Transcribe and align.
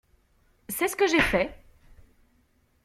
C’est 0.67 0.87
ce 0.87 0.95
que 0.95 1.05
j’ai 1.05 1.19
fait. 1.21 1.53